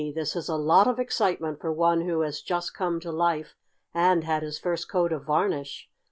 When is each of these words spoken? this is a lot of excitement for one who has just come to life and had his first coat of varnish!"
this 0.15 0.35
is 0.35 0.49
a 0.49 0.55
lot 0.55 0.87
of 0.87 0.97
excitement 0.97 1.61
for 1.61 1.71
one 1.71 2.01
who 2.01 2.21
has 2.21 2.41
just 2.41 2.73
come 2.73 2.99
to 2.99 3.11
life 3.11 3.55
and 3.93 4.23
had 4.23 4.41
his 4.41 4.57
first 4.57 4.89
coat 4.89 5.13
of 5.13 5.25
varnish!" 5.25 5.91